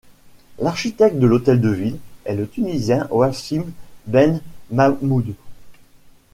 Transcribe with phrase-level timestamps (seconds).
[0.57, 3.65] L'architecte de l'hôtel de ville est le Tunisien Wassim
[4.07, 5.35] Ben Mahmoud.